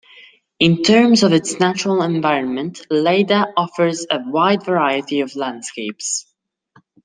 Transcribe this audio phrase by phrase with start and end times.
[0.57, 6.25] In terms of its natural environment, Lleida offers a wide variety of landscapes.